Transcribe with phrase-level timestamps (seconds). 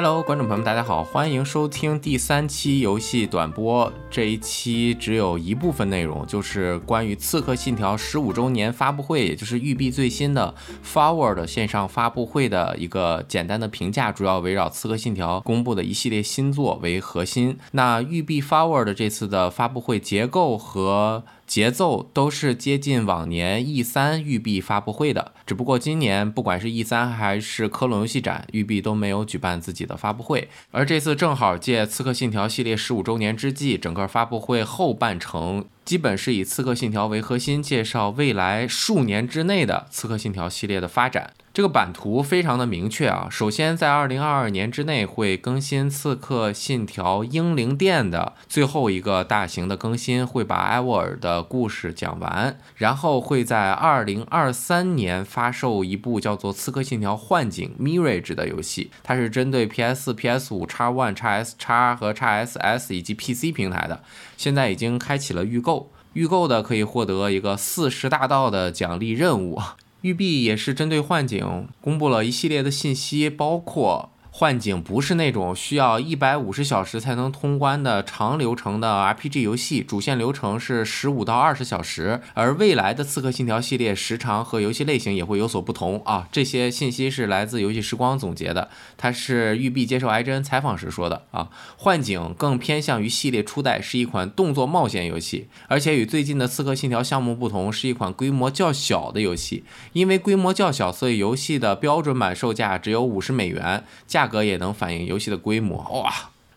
[0.00, 3.92] Hello，观众朋友们，大家好，欢迎收听第三期游戏短播。
[4.08, 17.58] 这一期只有一部分内容，就是关于《刺客信条》十五周年发布会，也就是育碧最新的 Forward 线上发布会的一个简单的评价，主要围绕《刺客信条》公布的一系列新作为核心。
[17.72, 30.46] 那育碧 Forward 这次的发布会结构和节奏都是接近往年 E 三育碧发布会的，只不过今年不管是 E 三还是科隆游戏展，育碧都没有举办自己的发布会。
[30.70, 41.32] 而这次正好借《刺客信条》系列十五周年之际，整个发布会后半程基本是以《刺客信条》为核心，介绍未来数年之内的《刺客信条》系列的发展。
[41.58, 64.04] 这个版图非常的明确啊，首先在二零二二年之内会更新《刺客信条：英灵殿》的最后一个大型的更新，会把艾沃尔的故事讲完，然后会在二零二三年发售一部叫做《刺客信条：幻景 Mirage》的游戏，它是针对 PS、PS 五、X One、X S、X 和 X SS 以及 PC 平台的，
[64.36, 69.60] 现在已经开启了预购，预购的可以获得一个四十大道的奖励任务。
[70.02, 86.28] 育碧也是针对幻景公布了一系列的信息，包括幻景不是那种需要一百五十小时才能通关的长流程的 RPG 游戏，主线流程是十五到二十小时，而未来的刺客信条系列时长和游戏类型也会有所不同啊。
[86.30, 91.48] 这些信息是来自游戏时光总结的，它是育碧接受 IGN 采访时说的啊。
[91.76, 99.64] 幻景更偏向于系列初代，是一款动作冒险游戏，而且与最近的刺客信条项目不同，是一款规模较小的游戏。
[99.94, 105.78] 因为规模较小，所以游戏的标准版售价只有五十美元，价格也能反映游戏的规模。
[106.00, 106.12] 哇，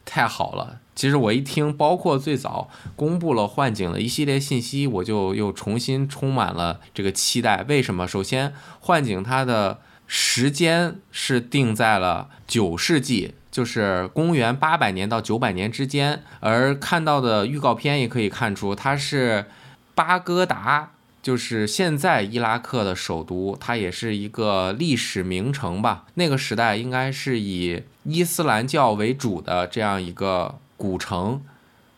[0.06, 0.80] 太好了！
[0.94, 7.64] 其实我一听，包括最早公布了幻景的一系列信息，我就又重新充满了这个期待。
[7.68, 8.08] 为什么？
[8.08, 13.34] 首先，幻景它的时间是定在了九世纪。
[13.50, 19.46] 就是公元八百年到九百年之间，而看到的预告片也可以看出，它是
[19.94, 20.92] 巴格达，
[21.22, 26.06] 就是现在伊拉克的首都，它也是一个历史名城吧。
[26.16, 31.44] 那个时代应该是以伊斯兰教为主的这样一个古城，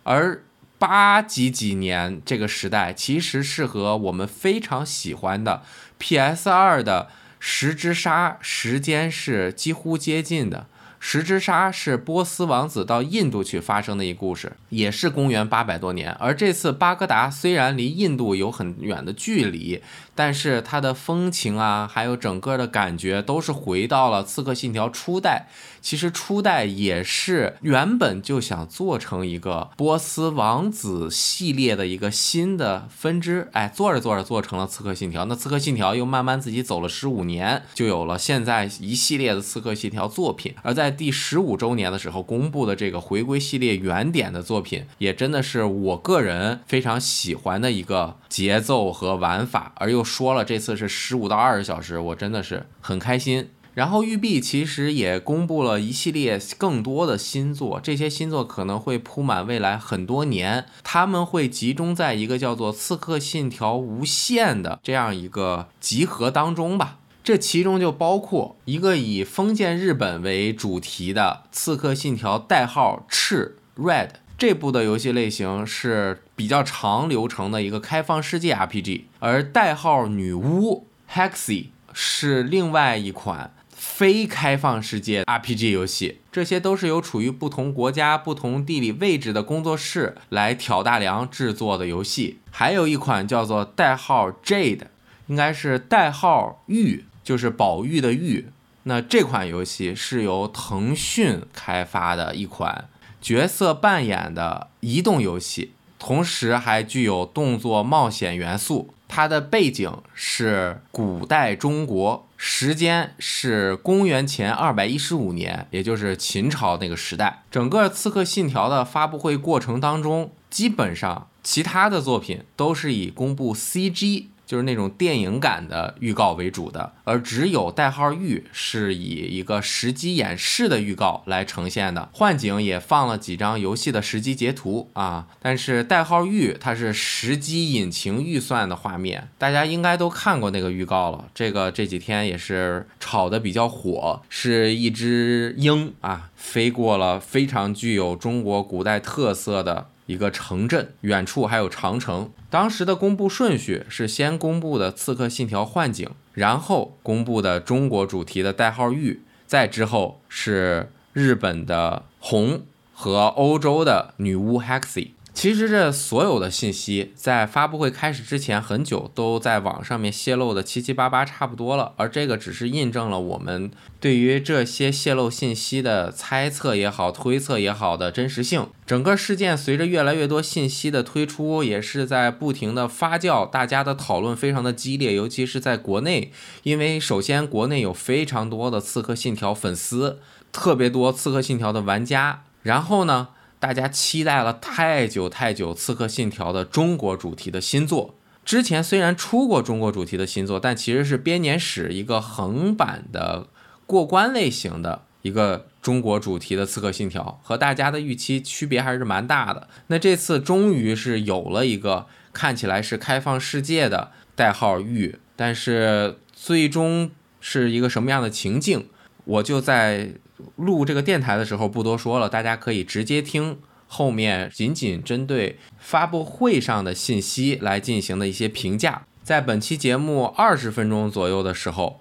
[0.03, 0.43] 而
[0.77, 5.61] 八几几年这个时代其实是和我们非常喜欢的
[5.97, 7.09] PS 二的
[7.39, 10.67] 十之沙时间是几乎接近的。
[11.05, 16.09] 十之沙是波斯王子到印度去发生的一故事，也是公元八百多年。
[16.13, 19.81] 而这次巴格达虽然离印度有很远的距离，
[20.15, 25.47] 但是它的风情啊，还有整个的感觉都是回到了刺客信条初代。
[25.81, 35.25] 其实初代也是原本就想做成一个波斯王子系列的一个新的分支，哎，做着做着做成了刺客信条。
[35.25, 40.55] 那刺客信条又慢慢自己走了十五年，就有了现在一系列的刺客信条作品。
[40.61, 49.73] 而在第十五周年的时候公布的这个回归系列原点的作品，也真的是我个人非常喜欢的一个节奏和玩法。
[49.75, 53.49] 而又说了这次是十五到二十小时，我真的是很开心。
[53.73, 66.99] 然后育碧其实也公布了一系列更多的新作，这些新作可能会铺满未来很多年，他们会集中在一个叫做《刺客信条：无限》的这样一个集合当中吧。
[67.23, 74.07] 这其中就包括一个以封建日本为主题的《刺客信条：代号赤 Red》
[74.45, 83.53] 这部的游戏类型是比较长流程的一个开放世界 RPG，而《代号女巫》Hexy 是另外一款。
[83.69, 92.39] 非开放世界 RPG 游戏，这些都是由处于不同国家、不同地理位置的工作室来挑大梁制作的游戏。
[92.51, 94.87] 还有一款叫做代号 Jade，
[95.27, 98.47] 应该是代号玉，就是宝玉的玉。
[98.85, 102.89] 那这款游戏是由腾讯开发的一款
[103.23, 108.93] 角色扮演的移动游戏，同时还具有动作冒险元素。
[109.07, 112.27] 它的背景是古代中国。
[112.35, 117.43] 时间是公元前二百一十五年，也就是秦朝那个时代。
[117.49, 124.25] 整个《刺客信条》的发布会过程当中，基本上其他的作品都是以公布 CG。
[124.53, 132.07] 就是那种电影感的预告为主的，而只有代号玉是以一个实机演示的预告来呈现的。
[132.13, 141.25] 幻景也放了几张游戏的实机截图啊，但是代号玉它是实机引擎预算的画面，大家应该都看过那个预告了。
[141.33, 149.87] 这个这几天也是炒的比较火，是一只鹰啊飞过了非常具有中国古代特色的。
[150.05, 152.31] 一个城镇，远处还有长城。
[152.49, 162.61] 当时的公布顺序是先公布的《刺客信条：幻景》，然后公布的中国主题的代号玉，再之后是日本的红
[162.93, 165.11] 和欧洲的女巫 Hexy。
[165.33, 178.67] 其实这所有的信息在发布会开始之前很久都在网上面泄露的七七八八差不多了，而这个只是印证了我们对于这些泄露信息的猜测也好、推测也好的真实性。
[178.85, 186.31] 整个事件随着越来越多信息的推出，也是在不停的发酵，大家的讨论非常的激烈，尤其是在国内，
[186.61, 190.19] 因为首先国内有非常多的《刺客信条》粉丝，
[190.51, 193.29] 特别多《刺客信条》的玩家，然后呢。
[193.63, 198.13] 大家期待了太久太久，《刺客信条》的中国主题的新作。
[198.43, 203.47] 之前虽然出过中国主题的新作，但其实是编年史一个横版的
[203.85, 209.69] 过关类型的一个中国主题的《刺客信条》，和大家的预期区别还是蛮大的。
[209.87, 218.89] 那这次终于是有了一个看起来是开放世界的代号“域”，但是最终是一个什么样的情境，
[219.23, 220.15] 我就在。
[220.55, 229.05] 录这个电台的时候不多说了，大家可以直接听后面仅仅针对发布会上的信息来进行的一些评价。
[229.21, 231.99] 在本期节目二十分钟左右的时候，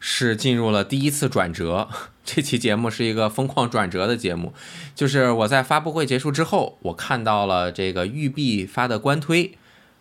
[0.00, 1.88] 是进入了第一次转折。
[2.24, 4.54] 这期节目是一个疯狂转折的节目，
[4.94, 9.58] 就是我在发布会结束之后，我看到了这个育碧发的官推，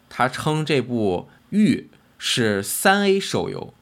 [0.07, 1.89] 他称这部《育》
[2.19, 3.73] 是三 A 手游。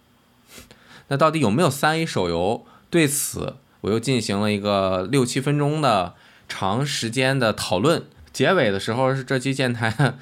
[1.10, 2.66] 那到底有没有三 A 手游？
[2.90, 3.58] 对此。
[3.82, 6.14] 我又进行了一个六七分钟的
[6.48, 8.04] 长时间的讨论，
[8.34, 10.16] 结尾的时候是这期电台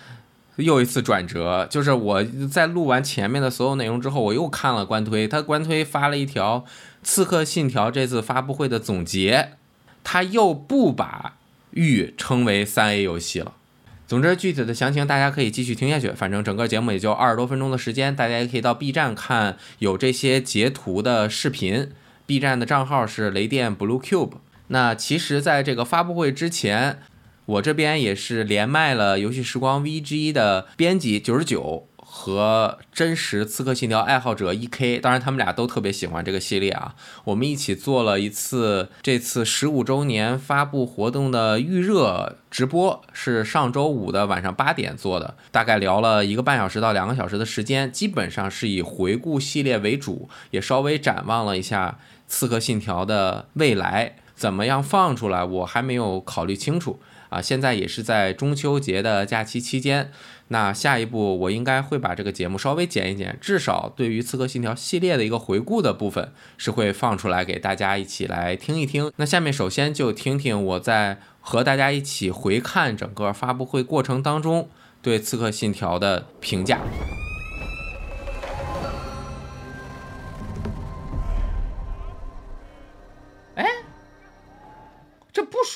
[0.57, 6.59] 又一次转折，就是我在录完前面的所有内容之后，我又看了官推，他官推发了一条
[7.03, 9.51] 《刺客信条》这次发布会的总结，
[10.03, 11.33] 他又不把
[11.71, 13.53] 《域》称为三 A 游戏了。
[14.07, 21.91] 总之，具体的详情大家可以继续听下去，反正整个节目也就二十多分钟的时间，大家也可以到 B 站看有这些截图的视频。
[22.27, 24.33] B 站的账号是雷电 Blue Cube。
[24.67, 26.99] 那其实，在这个发布会之前，
[27.45, 34.99] 我这边也是连麦了游戏时光 VG 的编辑九十九和真实刺客信条爱好者 EK。
[34.99, 36.95] 当然，他们俩都特别喜欢这个系列啊。
[37.23, 51.97] 我们一起做了一次这次十五周年发布活动的预热直播，是上周五的晚上八点做的，大概聊了一个半小时到两个小时的时间，基本上是以回顾系列为主，也稍微展望了一下。
[52.27, 55.43] 刺客信条的未来怎么样放出来？
[55.43, 57.41] 我还没有考虑清楚啊！
[57.41, 60.11] 现在也是在中秋节的假期期间，
[60.49, 69.11] 那下一步我应该会把这个节目稍微剪一剪，至少对于刺客信条系列的一个回顾的部分是会放出来给大家一起来听一听。
[69.15, 74.69] 那下面首先就听听我在和大家一起回看整个发布会过程当中
[75.01, 76.79] 对刺客信条的评价。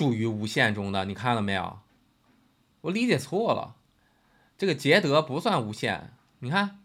[0.01, 1.77] 属于无限中的，你看了没有？
[2.81, 3.75] 我理解错了，
[4.57, 6.12] 这个捷德不算无限。
[6.39, 6.80] 你看，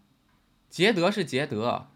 [0.69, 1.87] 捷德是捷德，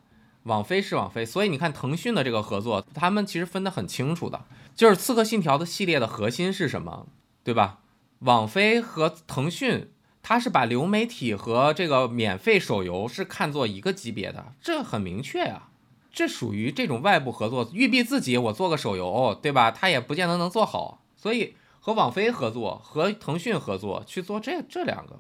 [0.45, 4.47] 网飞是网飞，所以你看腾讯的这个合作，他们其实分得很清楚的。
[4.75, 7.07] 就是《刺客信条》的系列的核心是什么，
[7.45, 7.81] 对吧？
[8.21, 9.91] 网飞和腾讯，
[10.23, 15.65] 它是把流媒体和这个免费手游是看作一个级别的，这很明确呀。
[16.13, 19.71] 这属于这种外部合作，育碧自己我做个手游，对吧？
[19.71, 25.19] 他也不见得能做好，所以和网飞合作，和腾讯合作去做这这两个，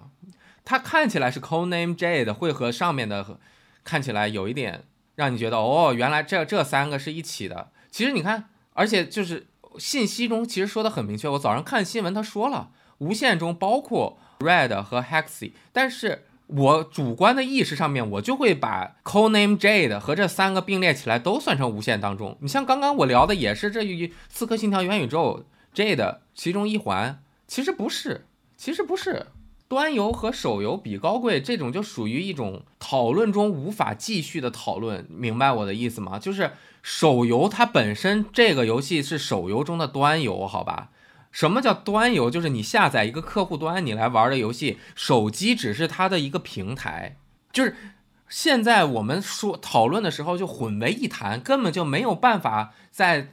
[0.65, 3.39] 它看起来是 Code Name Jade 会和上面的
[3.85, 4.85] 看起来有一点
[5.17, 7.71] 让你觉得哦，原来这这三个是一起的。
[7.91, 16.25] 其实你看，而且就是信息中其实说的很明确，我早上看新闻他说了，无限中包括 Red 和 Hexy，但是。
[16.53, 22.37] 我主观的意识上面，我就会把 Code Name Jade 和这三个并列起来，都算成无限当中。
[22.41, 25.39] 你像刚刚我聊的也是这一《刺客信条：元宇宙》
[25.75, 29.27] Jade 其中一环，其实不是，其实不是。
[29.69, 36.19] 端游和手游比高贵，这种就属于一种讨论中无法继续的讨论，明白我的意思吗？
[36.19, 36.51] 就是
[36.83, 40.91] 手游它本身这个游戏是手游中的端游，好吧？
[41.31, 42.29] 什么叫端游？
[42.29, 47.17] 就是你下载一个客户端，你来玩的游戏，手机只是它的一个平台。
[47.53, 47.77] 就是
[48.29, 53.29] 现在我们说讨论的时候就混为一谈，根本就没有办法在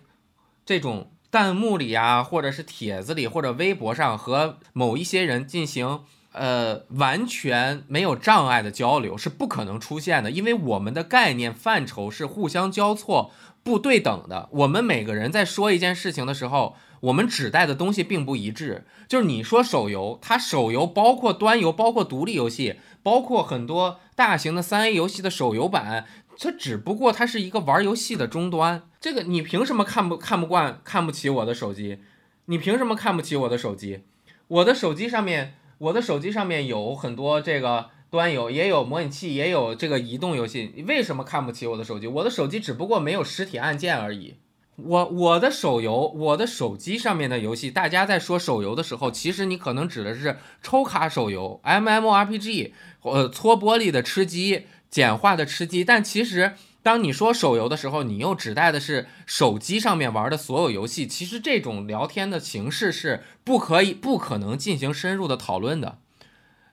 [0.63, 13.31] 这种弹幕里啊，或者是帖子里，或者微博上和某一些人进行呃，完全没有障碍的交流是不可能出现的，因为我们的概念范畴是互相交错、
[13.63, 14.48] 不对等的。
[14.51, 18.86] 我们每个人在说一件事情的时候，我们指代的东西并不一致。
[19.08, 26.06] 就是你说手游，它手游包括端游，包括独立游戏，包括很多大型的三 A 游戏的手游版，
[26.38, 28.84] 它只不过它是一个玩游戏的终端。
[29.00, 32.00] 这个你凭什么看不看不惯、看不起我的手机？
[32.46, 34.01] 你凭什么看不起我的手机？
[34.48, 35.56] 我的手机上面。
[35.80, 40.74] 我的手机上面有很多这个端游，也有模拟器，也有这个移动游戏。
[40.75, 42.08] 你为什么看不起我的手机？
[42.08, 44.38] 我的手机只不过没有实体按键而已。
[44.77, 56.53] 我我的手游，我的手机上面的游戏，大家在说手游的时候，其实你可能指的是抽卡手游、MMORPG，呃，搓玻璃的吃鸡、简化的吃鸡，但其实。
[56.84, 61.05] 当你说手游的时候，你又指代的是手机上面玩的所有游戏。
[61.05, 65.98] 其实这种聊天的形式是不可以、不可能进行深入的讨论的。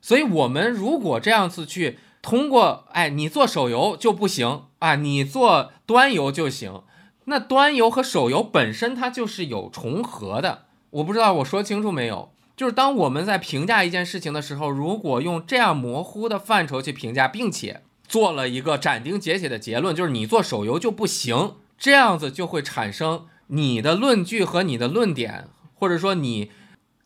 [0.01, 6.83] 所以，我们如果这样子去通过，哎，你做手游就不行啊，你做端游就行。
[7.27, 10.65] 那端游和手游本身它就是有重合的。
[10.91, 12.33] 我不知道我说清楚没有？
[12.57, 17.83] 就是当我们在评价一件事情的时候，如果用这样模糊的范畴去评价，并且。
[18.07, 26.51] 做了一个斩钉截铁的结论，就是你做手游就不行，这样子就会产生你的论据和你的论点，或者说你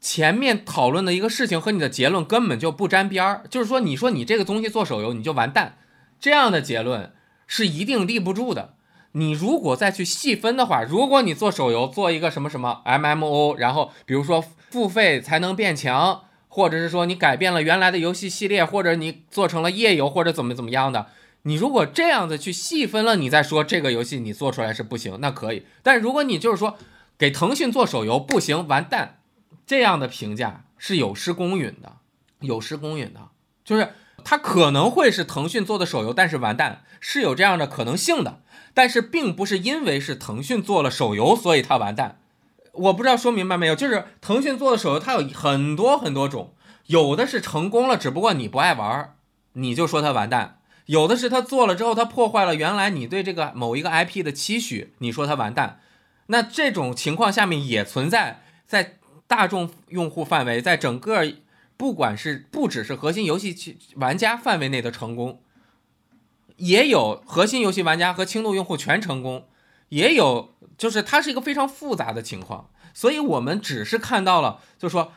[0.01, 3.45] 前面讨论的一个事情和你的结论根本就不沾边儿。
[3.49, 5.79] 就是说，你说你这个东西做手游你就完蛋，
[6.19, 7.13] 这样的结论
[7.47, 8.75] 是一定立不住的。
[9.13, 16.23] 你如果再去细分的话，如果你做手游做一个什么什么 MMO，然后比如说付费才能变强。
[16.51, 21.07] 或者是说你改变了原来的游戏系列，或者你做成了页游，或者怎么怎么样的，
[21.43, 25.67] 你如果这样子去细分了，你再说这个游戏你做出来是不行，那可以。
[25.83, 26.77] 但如果你就是说
[27.19, 29.21] 给腾讯做手游不行，完蛋，
[29.67, 31.99] 这样的评价是有失公允的，
[32.41, 33.29] 有失公允的，
[33.63, 33.93] 就是
[34.25, 38.41] 它可能会是腾讯做的手游，但是完蛋是有这样的可能性的，
[38.75, 42.21] 但是并不是因为是腾讯做了手游，所以它完蛋。
[42.73, 46.55] 我不知道说明白没有，就是腾讯做的手游，它有很多很多种，
[46.87, 49.15] 有的是成功了，只不过你不爱玩，
[49.55, 55.81] 你就说它完蛋；有的是它做了之后，它破坏了原来你对这个某一个 IP 的期许，你说它完蛋。
[56.27, 61.27] 那这种情况下面也存在在大众用户范围，在整个
[61.77, 65.41] 不管是不只是核心游戏玩家范围内的成功，
[66.59, 69.49] 也有核心游戏玩家和轻度用户全成功。
[69.89, 75.13] 也有，就是它是一个非常复杂的情况，所以我们只是看到了，就是说，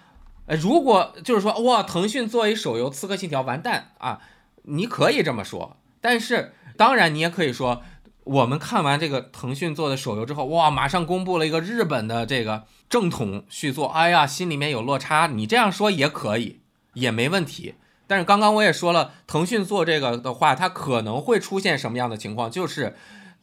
[0.45, 4.21] 呃，如果就是说，哇，腾讯作为手游《刺客信条》完蛋啊，
[4.63, 7.83] 你可以这么说，但是当然你也可以说，
[8.23, 16.61] 我们看完这个腾讯做的手游之后，哇，马上公布了一个日本的这个正统续作，哎呀，心里面有落差，你这样说也可以，
[16.93, 17.75] 也没问题。
[18.11, 22.93] 但是刚刚我也说了，腾讯做这个的话，它可能会出现什么样的情况，就是。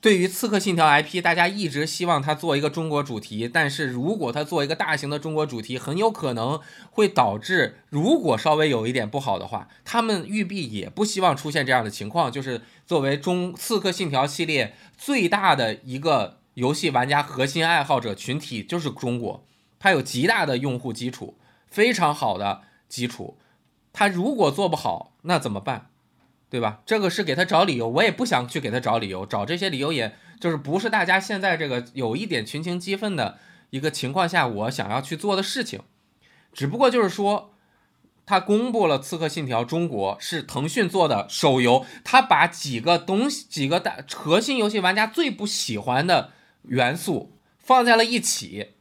[0.00, 6.60] 对于《刺客信条》IP，大家一直希望它做一个中国主题，但是如果它做一个大型的中国主题，很有可能
[6.92, 12.30] 会导致，如果稍微有一点不好的话，他们育碧也不希望出现这样的情况。
[12.30, 19.44] 就是作为中《刺客信条》系列最大的一个游戏玩家核心爱好者群体，就是中国，
[19.80, 23.37] 它有极大的用户基础，非常好的基础。
[23.99, 25.90] 他如果做不好，那怎么办？
[26.49, 26.83] 对吧？
[26.87, 33.40] 这个是给他找理由，我也不想去给他找理由，找这些理由也就是不是大家现在这个有一点群情激愤的
[33.71, 35.81] 一个情况下，我想要去做的事情。
[36.52, 37.52] 只不过就是说，
[38.25, 46.31] 他公布了《刺客信条：中国》是腾讯做的手游，他把几个东西、几个大核心游戏玩家最不喜欢的
[46.62, 48.75] 元素放在了一起。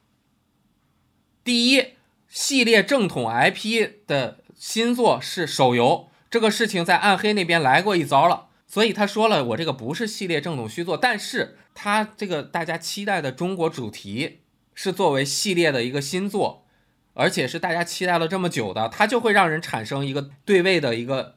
[1.44, 1.96] 第一，
[2.30, 6.10] 系列正统 IP 的新作是手游。
[6.30, 14.40] 这个事情在暗黑那边来过一遭了，所以他说了，我这个不是系列正统续作，但是他这个大家期待的中国主题
[14.74, 16.66] 是作为系列的一个新作，
[17.14, 21.36] 而且是大家期待了这么久的，它就会让人产生一个对位的一个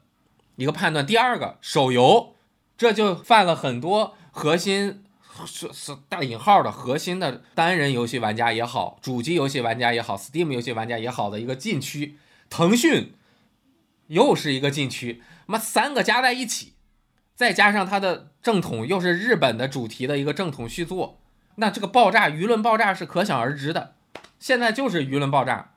[0.57, 1.07] 一个判断。
[1.07, 2.35] 第二个手游，
[2.77, 5.05] 这就犯了很多核心
[5.47, 12.19] 是是带引号的核心的单人游戏玩家也好，主机游戏玩家也好，Steam 游戏玩家也好的一个禁区，
[12.51, 13.15] 腾讯。
[14.09, 16.73] 又是一个禁区，妈三个加在一起，
[17.37, 21.21] 再加上它的正统又是日本的主题的一个正统续作，
[21.55, 23.95] 那这个爆炸舆论爆炸是可想而知的。
[24.41, 25.75] 现在就是舆论爆炸，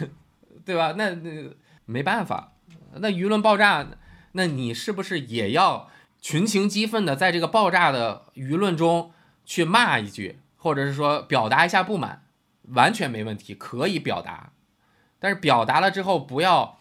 [0.64, 0.94] 对吧？
[0.96, 1.54] 那那
[1.84, 2.54] 没办法，
[2.94, 3.86] 那舆论爆炸，
[4.32, 5.90] 那你是不是也要
[6.22, 9.12] 群情激愤的在这个爆炸的舆论中
[9.44, 12.24] 去骂一句，或者是说表达一下不满，
[12.68, 14.52] 完全没问题，可以表达，
[15.24, 16.76] 但是表达了之后不要。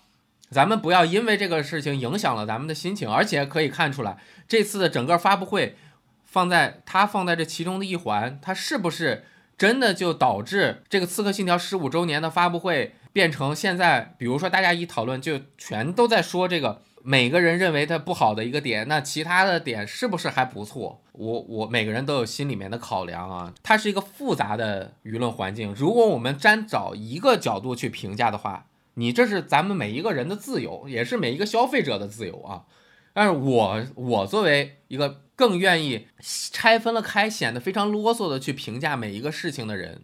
[0.50, 5.78] 咱们不要因为这个事情影响了咱们的心情，而且可以看出来，这次的整个发布会
[6.26, 9.26] 放在它放在这其中的一环，它是不是
[9.58, 16.82] 真的就导致这个《刺客信条》十五周年的发布会变成现在，比如说大家一讨论就全都在说这个。
[17.06, 21.02] 每个人认为它不好的一个点，那其他的点是不是还不错？
[21.12, 23.54] 我我每个人都有心里面的考量啊。
[23.62, 32.64] 它是一个复杂的舆论环境，如果我们单找一个角度去评价的话，你这是咱们每一个人的自由，也是每一个消费者的自由啊。
[33.12, 36.08] 但是我我作为一个更愿意
[36.54, 40.04] 拆分了开，显得非常啰嗦的去评价每一个事情的人，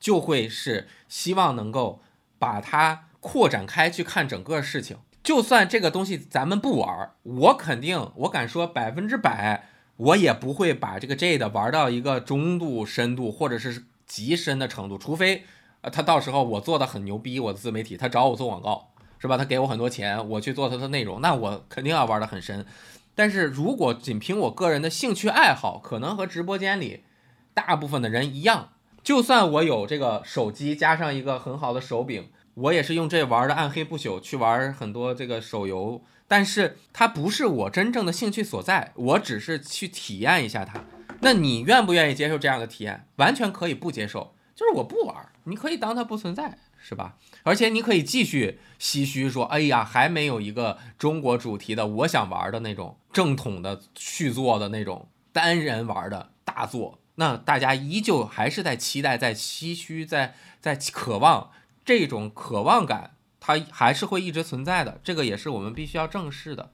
[0.00, 2.00] 就会是希望能够
[2.38, 4.96] 把它扩展开去看整个事情。
[5.22, 15.44] 就算这个东西咱们不玩，我肯定，我敢说百分之百，我也不会把这个 J 的玩到一个中度深度或者是极深的程度，除非，
[15.82, 18.88] 呃，他到时候我做的很牛逼，我的自媒体，他找我做广告，
[19.20, 19.36] 是吧？
[19.36, 22.66] 他给我很多钱，我去做他的内容，那我肯定要玩的很深。
[23.14, 27.04] 但是如果仅凭我个人的兴趣爱好，可能和直播间里
[27.54, 28.70] 大部分的人一样，
[29.04, 32.28] 就算我有这个手机加上一个很好的手柄。
[32.54, 40.84] 我也是用这玩的暗黑不朽去玩很多这个手游，但是它不是我真正的兴趣所在，我只是去体验一下它。
[41.20, 43.06] 那你愿不愿意接受这样的体验？
[43.16, 47.16] 完全可以不接受，就是我不玩，你可以当它不存在，是吧？
[47.42, 56.98] 而且你可以继续唏嘘说，哎呀，还没有一个中国主题的我想玩的那种正统的续作的那种单人玩的大作。
[57.14, 61.50] 那大家依旧还是在期待，在唏嘘，在在渴望。
[61.84, 66.72] 这种渴望感，它还是会一直存在的，这个也是我们必须要正视的。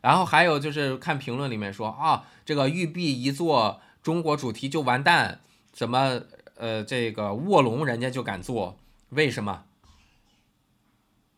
[0.00, 5.40] 然后还有就是看评论里面说啊，这个育碧一做中国主题就完蛋，
[5.72, 6.22] 什么
[6.56, 8.76] 呃这个卧龙人家就敢做，
[9.10, 9.62] 为什么？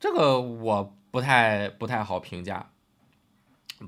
[0.00, 2.70] 这个我不太不太好评价，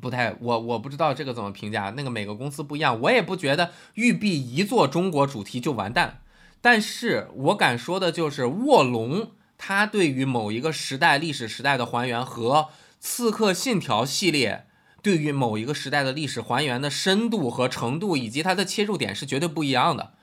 [0.03, 6.21] 不太我我不知道这个怎么评价，那个每个公司不一样，我也不觉得育碧一做中国主题就完蛋。
[6.67, 14.67] 但是我敢说的就是，卧龙它对于某一个时代历史时代的还原和刺客信条系列
[15.01, 20.15] 对于某一个时代的历史还原的深度和程度，以及它的切入点是绝对不一样的。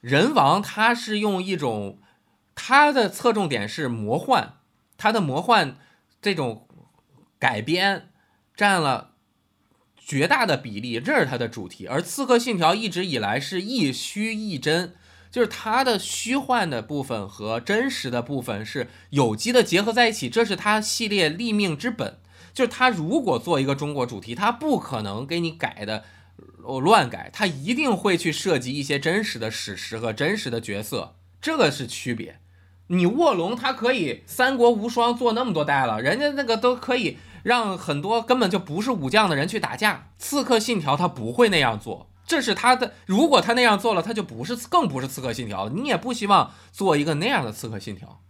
[0.00, 1.98] 人王它是用一种
[2.54, 4.58] 它的侧重点是魔幻，
[4.96, 5.78] 它的魔幻
[6.22, 6.68] 这种
[7.40, 8.10] 改编
[8.54, 9.14] 占了
[9.98, 11.88] 绝大的比例，这是它的主题。
[11.88, 14.94] 而刺客信条一直以来是亦虚亦真。
[15.30, 22.18] 就是它的虚幻的部分和真实的部分是有机的结合在一起，这是它系列立命之本。
[22.54, 26.04] 就是它如果做一个中国主题，它不可能给你改的
[26.80, 32.38] 乱改，它一定会去涉及一些真实的史实和真实的角色，这个是区别。
[32.86, 40.08] 你卧龙它可以三国无双做那么多代了，人家那个都可以让很多根本就不是武将的人去打架。
[40.16, 42.08] 刺客信条它不会那样做。
[42.26, 45.68] 这是他的，如果他那样做了，他就不是，更不是刺客信条。
[45.68, 48.20] 你也不希望做一个那样的刺客信条。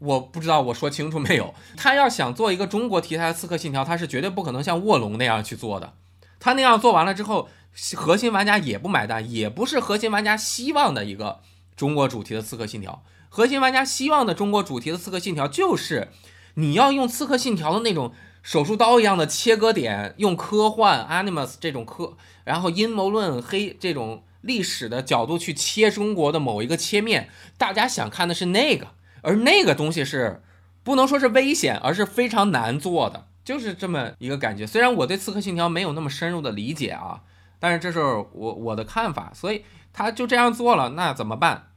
[0.00, 1.54] 我不知道我说清楚没有？
[1.76, 5.94] 他要想做一个中国题材的刺客信条，他是绝对不可能像卧龙那样去做的。
[6.40, 7.48] 他那样做完了之后，
[7.94, 11.40] 核心玩家也不买单，也不是核心玩家希望的一个
[11.76, 13.04] 中国主题的刺客信条。
[13.28, 16.08] 核心玩家希望的中国主题的刺客信条，就是
[16.54, 18.12] 你要用刺客信条的那种。
[18.44, 28.88] 手术刀一样的切割点，用科幻 Animus 这种科，然后阴谋论黑这种历史的角度去切中国的某一个切面，大家想看的是那个，
[29.22, 30.42] 而那个东西是
[30.82, 34.66] 不能说是危险，而是非常难做的，就是这么一个感觉。
[34.66, 37.22] 虽然我对刺客信条没有那么深入的理解啊，
[37.58, 41.70] 但是这是我我的看法，所以他就这样做了，那怎么办？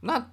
[0.00, 0.30] 那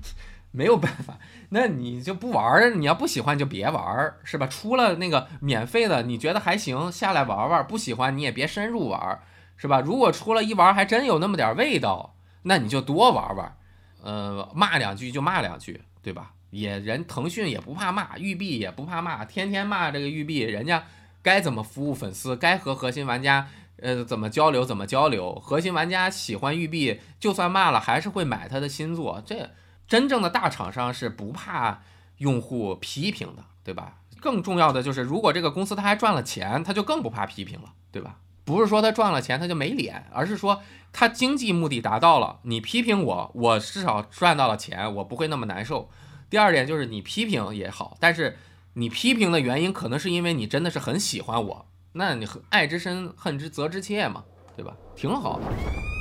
[0.50, 1.18] 没有办法。
[1.50, 4.46] 那你就不玩儿，你要不喜欢就别玩儿，是吧？
[4.46, 9.20] 出了那个免费的，你觉得还行，下来玩玩；不喜欢你也别深入玩，
[9.56, 9.80] 是吧？
[9.80, 13.56] 如果出了一玩还真有那么点味道，那你就多玩玩，
[14.02, 16.32] 呃，骂两句就骂两句，对吧？
[16.50, 20.84] 也人腾讯也不怕骂，育碧也不怕骂，天天骂这个育碧，人家
[21.22, 23.48] 该怎么服务粉丝，该和核心玩家
[23.80, 29.50] 呃怎么交流怎么交流，核心玩家喜欢育碧，就算骂了还是会买他的新作，这。
[29.86, 31.82] 真正的大厂商是不怕
[32.18, 33.98] 用户批评的，对吧？
[34.20, 38.16] 更重要的就是，如果这个公司他还赚了钱，他就更不怕批评了，对吧？
[38.44, 45.90] 不是说他赚了钱他就没脸，而是说他经济目的达到了，你批评我，我至少赚到了钱，我不会那么难受。
[46.30, 48.38] 第二点就是你批评也好，但是
[48.74, 54.24] 你批评的原因可能是因为你真的是很喜欢我，那你爱之深恨之责之切嘛，
[54.56, 54.76] 对吧？
[54.94, 55.95] 挺好的。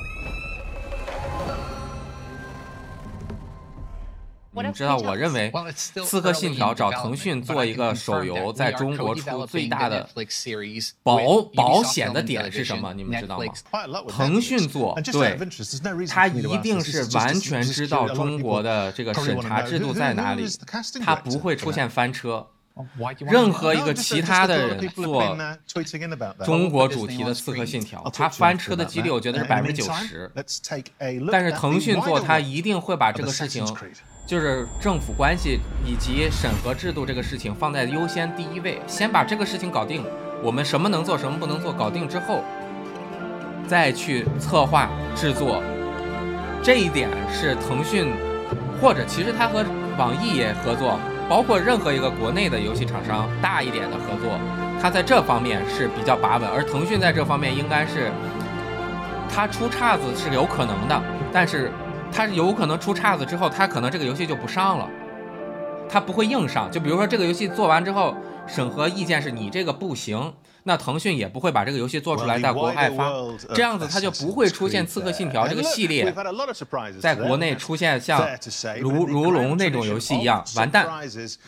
[4.64, 5.52] 你知道，我认为
[6.04, 10.08] 《刺客信条》找腾讯做一个手游，在中国出最大的
[11.04, 12.94] 保保险的点是什么？
[12.94, 13.46] 你们知道吗？
[14.08, 15.38] 腾讯做，对，
[16.08, 20.48] 他一定是完全知道中国的这个审查制度在哪里，
[21.04, 22.48] 他不会出现翻车。
[23.22, 25.24] 任何一个其他的人做
[26.44, 30.30] 中国主题的《刺客信条》，他翻车的几率我觉得是百分之九十。
[31.32, 33.66] 但是腾讯做，他一定会把这个事情，
[34.26, 40.04] 就是政府关系以及审核制度这个事情放在优先第一位，先把这个事情搞定。
[40.42, 42.44] 我们什么能做，什么不能做，搞定之后，
[43.68, 45.62] 再去策划制作。
[46.64, 48.12] 这一点是腾讯，
[48.82, 49.64] 或者其实他和
[49.98, 51.00] 网易也合作。
[51.28, 54.40] 包括任何一个国内的游戏厂商大一点的合作，
[54.80, 58.12] 它在这方面是比较把稳，而腾讯在这方面应该是，
[59.28, 61.02] 它出岔子是有可能的，
[61.34, 61.72] 但是
[62.16, 64.90] 它有可能出岔子之后，它可能这个游戏就不上了，
[65.90, 66.72] 它不会硬上。
[66.72, 68.16] 就比如说这个游戏做完之后，
[68.48, 70.34] 审核意见是你这个不行。
[70.68, 73.12] 那腾讯也不会把这个游戏做出来在国外发，
[73.54, 76.12] 这样子它就不会出现《刺客信条》这个系列
[77.00, 78.26] 在国内出现像
[78.80, 80.88] 如如龙那种游戏一样完蛋，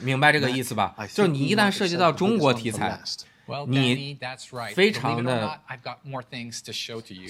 [0.01, 0.93] 明白这个意思吧？
[1.11, 2.99] 就是你一旦涉及到中国题材，
[3.67, 4.17] 你
[4.73, 5.59] 非常的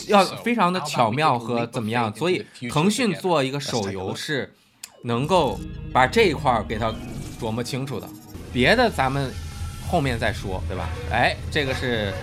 [0.08, 2.14] 要非常的巧妙和怎么样？
[2.16, 4.54] 所以腾讯做一个手游是
[5.04, 5.60] 能够
[5.94, 6.94] 把这一块给它
[7.40, 8.10] 琢磨清楚的，
[8.52, 9.32] 别的咱们。
[9.90, 10.90] 后面再说，对吧？
[11.10, 12.14] 哎，这个是，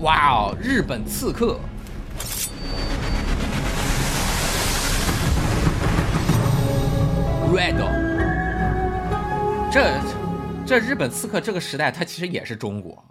[0.00, 1.60] 哇哦，日本刺客
[7.52, 7.76] ，Red，
[9.70, 10.00] 这
[10.64, 13.04] 这日本刺客这个时代，它其实也是中国。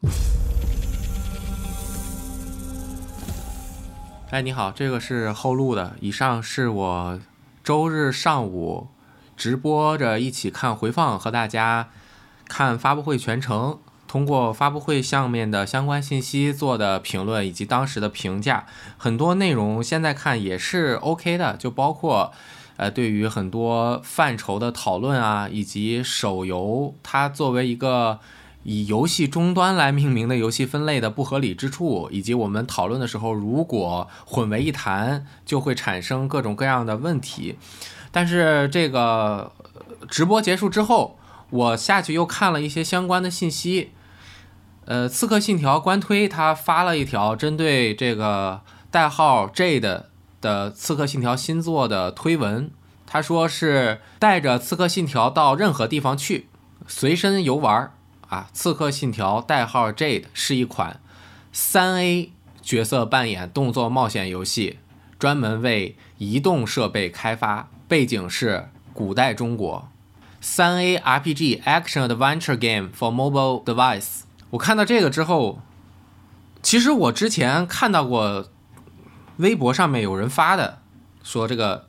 [4.29, 7.19] 哎，你好，这个是后录的，以上是我
[7.63, 8.87] 周日上午
[9.35, 11.89] 直播着一起看回放和大家。
[12.47, 18.65] 看发布会全程，通过发布会上面的相关信息做的评论以及当时的评价，
[18.97, 22.33] 很多内容现在看也是 OK 的，就包括，
[22.81, 28.19] 呃，对于很多范畴的讨论啊，以及手游它作为一个
[28.63, 37.55] 以游戏终端来命名的游戏分类的不合理之处，以及我们讨论的时候如果混为一谈，就会产生各种各样的问题。
[38.11, 39.51] 但是这个
[40.09, 41.17] 直播结束之后。
[41.51, 43.91] 我下去又看了一些相关的信息，
[44.85, 50.10] 呃，《刺客信条》官推他发了一条针对这个代号 J 的
[50.41, 52.71] 《的刺客信条》新作的推文，
[53.05, 56.47] 他说是带着《刺客信条》到任何地方去，
[56.87, 57.93] 随身游玩
[58.27, 60.99] 啊，《刺客信条》代号 Jade 是一款
[61.53, 64.79] 三 A 角色扮演动作冒险游戏，
[65.19, 69.87] 专门为移动设备开发，背景是古代中国。
[70.39, 74.21] 三 A RPG Action Adventure Game for Mobile Device。
[74.51, 75.59] 我看到这个之后，
[76.63, 78.47] 其实我之前看到过
[79.41, 80.79] 微博上面有人发的，
[81.23, 81.87] 说这个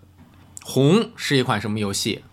[0.62, 2.24] 红是一款什么游戏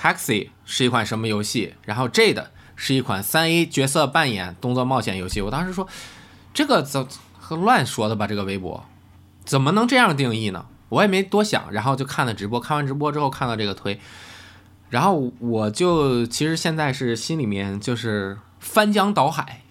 [0.00, 5.40] ，Hexy 是一款什么游戏，然后 Jade 是一款三 A 角色扮演动作冒险游戏。
[5.42, 5.86] 我当时说，
[6.54, 7.06] 这个怎
[7.38, 8.26] 和乱说的吧？
[8.26, 8.84] 这个微博
[9.44, 10.66] 怎么能这样定义呢？
[10.88, 12.58] 我也没多想，然后就看了直播。
[12.58, 14.00] 看完直播之后，看到这个推。
[14.88, 19.62] 然后我就其实现在是心里面就是翻江倒海，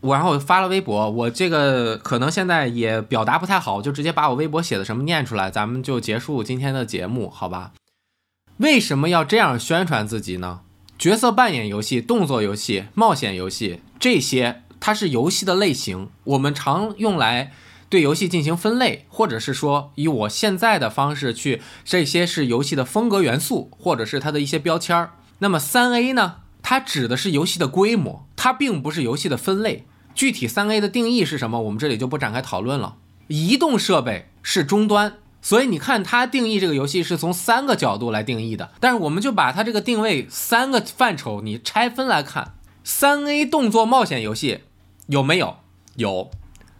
[0.00, 7.72] 我然后发了微博，我这个可能现在也表达不太好，就直接把我微博写的什么念出来，咱们就结束今天的节目，好吧？
[8.56, 10.60] 为什么要这样宣传自己呢？
[10.98, 17.52] 角色扮演游戏、动作游戏、冒险游戏这些，它是游戏的类型，我们常用来。
[17.88, 25.10] 对游戏进行分类，或者是说以我现在的方式去，这些是游戏的风格元素，或者是它的一些标签儿。
[25.40, 26.36] 那么三 A 呢？
[26.70, 29.86] 它指的是游戏的规模，它并不是游戏的分类。
[30.14, 31.62] 具体三 A 的定义是什么？
[31.62, 32.94] 我们这里就不展开讨论了。
[33.26, 38.70] 移动设备是终端，所以你看它定义这个游戏是从三个角度来定义的。
[38.78, 42.54] 但是我们就把它这个定位三个范畴，你拆分来看，
[42.84, 44.60] 三 A 动作冒险游戏
[45.08, 45.56] 有没有？
[45.96, 46.30] 有。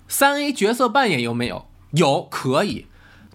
[0.07, 1.67] 三 A 角色扮演有没有？
[1.91, 2.87] 有，可以。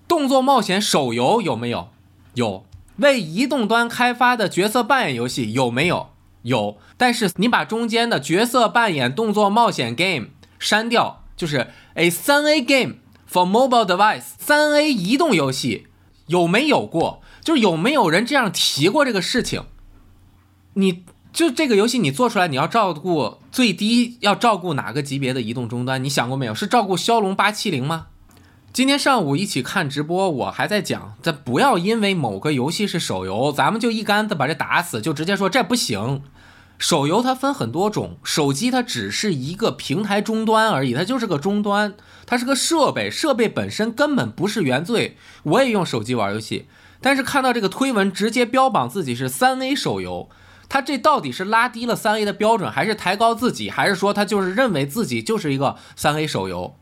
[0.07, 1.89] 动作冒险手游有没有？
[2.35, 2.63] 有。
[2.95, 6.11] 为移动端开发的角色扮演游戏有没有？
[6.45, 6.77] 有。
[6.95, 10.27] 但是你把中间的角色扮演动作冒险 game
[10.57, 12.95] 删掉，就是 A 三 A game
[13.29, 14.23] for mobile device。
[14.39, 15.87] 三 A 移动游戏
[16.27, 17.21] 有没有过？
[17.43, 19.65] 就是有没有人这样提过这个事情？
[20.73, 21.03] 你。
[21.35, 26.01] 就这个游戏你做出来，你要照顾最低要照顾哪个级别的移动终端？
[26.01, 26.55] 你想过没有？
[26.55, 28.07] 是照顾骁龙八七零吗？
[28.75, 36.21] 今天上午一起看直播，我还在讲，咱不要因为某个游戏是手游，咱们就一竿子把这打死，就直接说这不行。
[36.77, 41.93] 手游它分很多种，手机它只是一个平台终端而已，它就是个终端，
[42.25, 45.15] 它是个设备，设备本身根本不是原罪。
[45.43, 46.67] 我也用手机玩游戏，
[46.99, 50.27] 但是看到这个推文直接标榜自己是三 A 手游，
[50.67, 56.75] 它这到底是拉低了三 A 的标准，还是抬高自己，还是说他就是认为自己就是一个三 A 手游？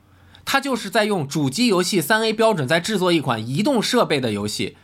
[0.46, 4.78] 他就是在用主机游戏三 A 标准在制作一款移动设备的游戏。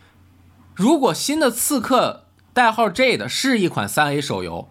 [0.74, 4.68] 如果新的刺客代号 J 的是一款三 A 手游，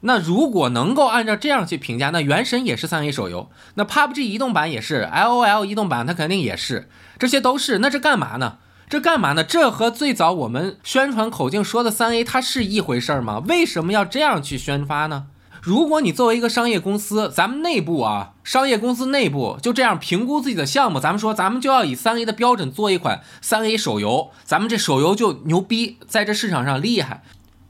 [0.00, 7.78] 那如果能够按照这样去评价，那原神也是三 A 手游，那 PUBG 移动版也是，LOL 移动版它肯定也是，这些都是。
[7.78, 8.58] 那这干嘛呢？
[8.88, 9.44] 这干嘛呢？
[9.44, 13.42] 这和最早我们宣传口径说的三 A 它是一回事吗？
[13.48, 15.26] 为什么要这样去宣发呢？
[15.68, 27.22] 如果你作为一个商业公司，咱们内部啊，商业公司内部就这样评估自己的项目，咱们说咱们就要以三 A 的标准做一款三 A 手游，咱们这手游就牛逼，在这市场上厉害。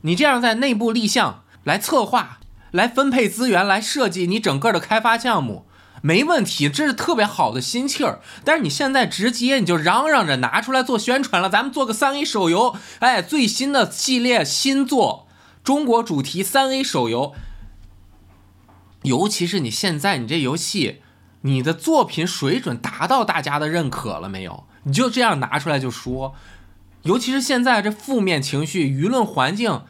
[0.03, 2.39] 你这样在内部立项、来策划、
[2.71, 5.65] 来分配资源、来设计你整个的开发项目，
[6.01, 8.21] 没问题，这是特别好的心气儿。
[8.45, 15.27] 但是你现在直接你就嚷嚷着拿出来做宣传了，咱们做个三 A 手游，哎，最新的系列新作，
[15.65, 17.35] 中国主题三 A 手游。
[19.09, 21.03] 尤其是你现在，你这游戏，
[21.41, 24.65] 你的作品水准达到大家的认可了没有？
[24.85, 26.35] 你就这样拿出来就说，
[27.03, 29.83] 尤其是现在这负面情绪、舆论环境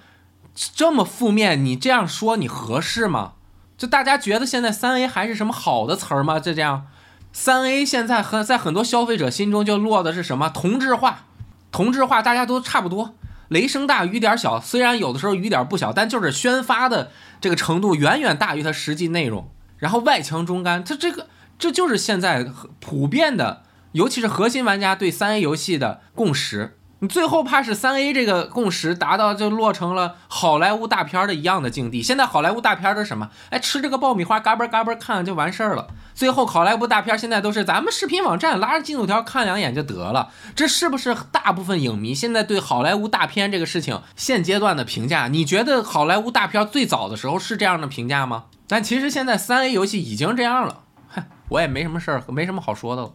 [0.54, 3.35] 这么负面，你这样说你合适吗？
[3.76, 6.40] 就大家觉得现在三 A 还是什么好的词儿吗？
[6.40, 6.87] 就这样，
[7.33, 11.26] 三 A 现在很在很多消费者心中就落的是什么同质化？
[11.70, 13.14] 同质化大家都差不多。
[13.48, 19.50] 雷声大雨点小，虽然有的时候雨点不小，但就是宣发的这个程度远远大于它实际内容。
[19.76, 22.46] 然后外强中干，它这个这就是现在
[22.80, 26.78] 普遍的，尤其是核心玩家对三 A 游戏的共识。
[27.00, 32.02] 你最后怕是三 A 这个共识达到就落成了好莱坞大片的一样的境地。
[32.02, 33.30] 现在好莱坞大片都什么？
[33.50, 35.87] 哎，吃这个爆米花，嘎嘣嘎嘣看就完事儿了。
[36.14, 40.30] 最后好莱坞大片现在都是咱们视频网站拉着进度条看两眼就得了。
[40.56, 45.28] 这是不是大部分影迷现在对好莱坞大片这个事情现阶段的评价？
[45.28, 48.46] 你觉得好莱坞大片最早的时候是这样的评价吗？
[48.66, 50.82] 但其实现在三 A 游戏已经这样了。
[51.11, 53.12] 哼，我也没什么事儿，没什么好说的了，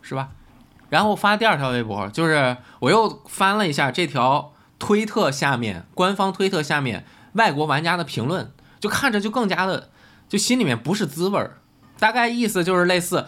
[0.00, 0.30] 是吧？
[0.92, 9.88] 然后发第二条微博，就是我又翻了一下这条推特下面官方推特下面外国玩家的评论，就看着就更加的，
[10.28, 11.56] 就心里面不是滋味儿。
[11.98, 13.26] 大概意思就是类似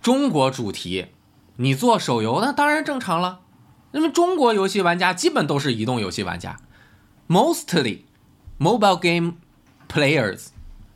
[0.00, 1.08] 中国主题，
[1.56, 3.40] 你做手游那当然正常了，
[3.90, 6.56] 因为中国游戏玩家基本都是移动游戏玩家
[7.28, 8.04] ，mostly
[8.58, 9.34] mobile game
[9.86, 10.46] players，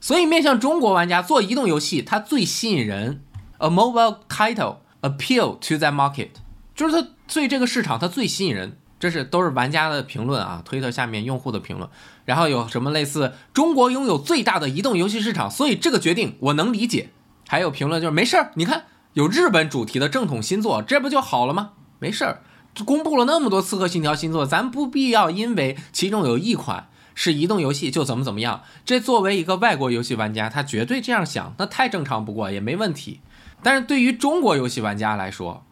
[0.00, 3.22] 所以面向中国玩家做移动游戏，它最吸引人
[3.58, 4.76] ，a mobile title。
[5.06, 6.30] Appeal to that market，
[6.74, 11.88] 就是它对这个市场它最吸引人，这是都是玩家的评论啊，推特下面用户的评论。
[12.24, 17.10] 然后有什么类似中国拥有最大的移动游戏市场，所以这个决定我能理解。
[17.46, 21.70] 还有评论就是没事儿，你看有日本主题的正统新作，这不就好了吗？
[22.00, 22.42] 没事儿，
[22.84, 28.62] 公布了那么多刺客信条新作，咱不必要因为其中有一款是移动游戏就怎么怎么样。
[28.84, 33.20] 这作为一个外国游戏玩家，他绝对这样想，那太正常不过，也没问题。
[33.62, 35.64] 但是对于中国游戏玩家来说，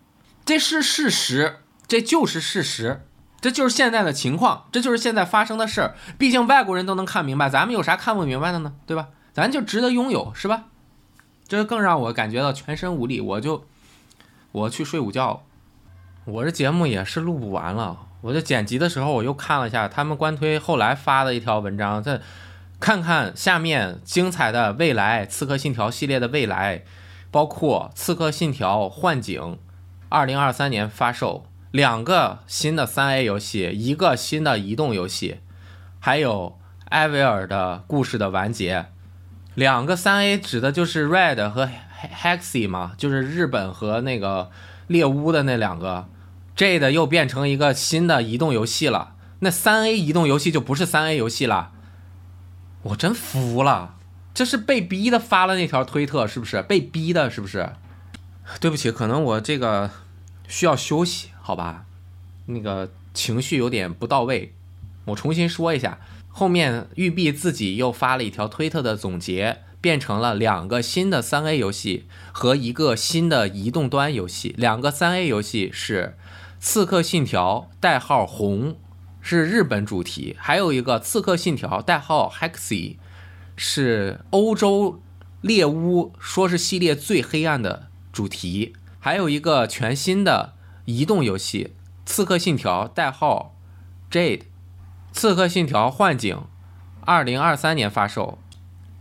[0.44, 3.07] 这是事实，这就是事实，
[3.40, 5.94] 这就是现在的情况，这就是现在发生的事儿。
[6.18, 8.75] 毕竟外国人都能看明白，咱们有啥看不明白的呢？
[8.87, 9.09] 对吧？
[9.33, 10.64] 咱就值得拥有，是吧？
[11.47, 13.66] 这更让我感觉到全身无力，我就
[14.53, 15.44] 我去睡午觉。
[16.25, 22.20] 我这节目也是录不完了，我这剪辑的时候我又看了一下他们官推后来发的一条文章，再
[22.81, 26.83] 看看下面精彩的未来《刺客信条》系列的未来。
[27.35, 29.40] 包括《刺客信条：幻景》，
[30.09, 35.38] 二零二三年发售，两个新的三 A 游戏，一个新的移动游戏，
[35.99, 36.57] 还有
[36.90, 38.87] 艾维尔的故事的完结。
[39.57, 41.68] 两个三 A 指的就是 Red 和
[42.23, 44.53] Hexy 嘛，就是日本和那个
[44.87, 46.07] 猎巫的那两个。
[46.55, 51.73] 这的又变成一个新的移动游戏了，那三 A 移动游戏就不是三 A 游戏了。
[52.83, 53.97] 我真服了。
[54.35, 57.31] 这是被逼的发了那条推特，是不是被逼的？
[57.31, 57.70] 是不是？
[58.61, 59.90] 对不起，可能我这个
[60.49, 61.87] 需要休息，好吧？
[62.47, 64.53] 那个情绪有点不到位，
[65.05, 66.01] 我重新说一下。
[66.29, 74.53] 后面玉碧自己又发了一条推特的总结，变成了两个新的三 A 游戏和一个新的移动端游戏。
[74.59, 76.16] 两个三 A 游戏是
[76.61, 78.77] 《刺客信条》代号红，
[79.20, 82.97] 是日本主题；还有一个《刺客信条》代号 Hexy。
[83.57, 85.01] 是欧洲
[85.40, 90.55] 猎巫，说是系列最黑暗的主题，还有一个全新的
[90.87, 91.73] 移动游戏
[92.09, 93.55] 《刺客信条：代号
[94.11, 94.38] Jade》。
[95.12, 96.37] 《刺客信条：幻景》，
[97.03, 98.38] 二零二三年发售，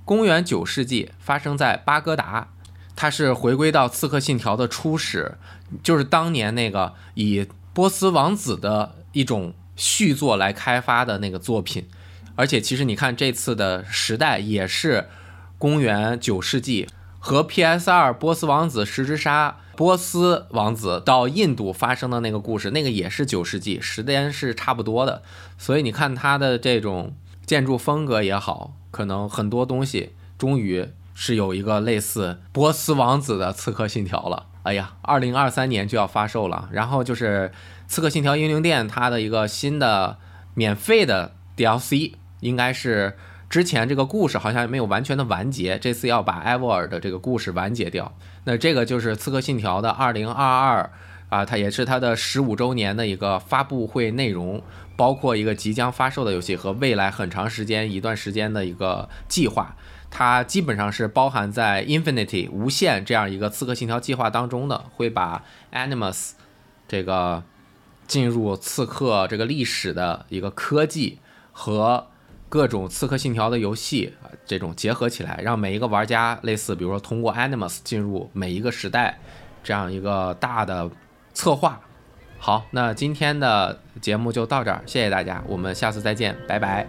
[0.05, 2.49] 公元九世纪，发生在巴格达。
[2.95, 5.39] 它是回归到《刺客信条》的初始，
[5.81, 11.87] 就是当年那个以波斯王子的一种续作来开发的那个作品。
[12.35, 15.07] 而且其实你看这次的时代也是
[15.57, 16.87] 公元九世纪，
[17.19, 25.23] 和 PS2 波斯王子十之杀波斯王子到印度发生的那个故事，那个也是九世纪，时间是差不多的。
[25.57, 27.15] 所以你看它的这种
[27.45, 34.47] 建筑风格也好，可能很多东西终于是有一个类似波斯王子的刺客信条了。
[34.63, 36.69] 哎呀，二零二三年就要发售了。
[36.71, 37.51] 然后就是
[37.87, 40.17] 刺客信条英灵殿它的一个新的
[40.53, 42.13] 免费的 DLC。
[42.43, 43.17] 应该是
[43.49, 48.15] 之前这个故事好像也没有完全的完结，这次要把艾沃尔的这个故事完结掉。
[48.43, 50.91] 那这个就是《刺客信条》的二零二二
[51.29, 54.61] 啊，它也是它的十五周年的一个发布会内容，
[54.95, 59.75] 包括一个即将发售的游戏和未来很长时间一段时间的一个计划。
[60.11, 66.33] 它基本上是包含在 Infinity 无限这样一个《刺客信条》计划当中的，会把 Animus
[66.87, 67.43] 这个
[68.05, 71.17] 进入刺客这个历史的一个科技
[71.51, 72.07] 和
[72.53, 79.17] 各种刺客信条的游戏啊，这种结合起来，让每一个玩家类似，比如说通过 Animus 进入每一个时代，
[79.63, 80.87] 这样一个大的
[81.33, 81.81] 策划。
[82.37, 86.85] 好，那今天的节目就到这儿，谢谢大家，我们下次再见，拜拜。